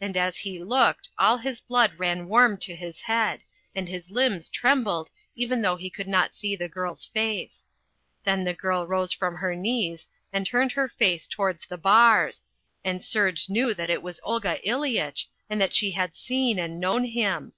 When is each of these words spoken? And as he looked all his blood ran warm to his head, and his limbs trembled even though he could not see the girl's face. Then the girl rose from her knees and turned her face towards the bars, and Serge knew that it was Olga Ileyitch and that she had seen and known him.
And 0.00 0.16
as 0.16 0.36
he 0.36 0.62
looked 0.62 1.08
all 1.18 1.38
his 1.38 1.60
blood 1.60 1.94
ran 1.98 2.28
warm 2.28 2.56
to 2.58 2.76
his 2.76 3.00
head, 3.00 3.40
and 3.74 3.88
his 3.88 4.12
limbs 4.12 4.48
trembled 4.48 5.10
even 5.34 5.60
though 5.60 5.74
he 5.74 5.90
could 5.90 6.06
not 6.06 6.36
see 6.36 6.54
the 6.54 6.68
girl's 6.68 7.04
face. 7.04 7.64
Then 8.22 8.44
the 8.44 8.54
girl 8.54 8.86
rose 8.86 9.10
from 9.12 9.34
her 9.34 9.56
knees 9.56 10.06
and 10.32 10.46
turned 10.46 10.70
her 10.70 10.88
face 10.88 11.26
towards 11.26 11.66
the 11.66 11.78
bars, 11.78 12.44
and 12.84 13.02
Serge 13.02 13.48
knew 13.48 13.74
that 13.74 13.90
it 13.90 14.04
was 14.04 14.20
Olga 14.22 14.60
Ileyitch 14.64 15.24
and 15.50 15.60
that 15.60 15.74
she 15.74 15.90
had 15.90 16.14
seen 16.14 16.60
and 16.60 16.78
known 16.78 17.04
him. 17.04 17.52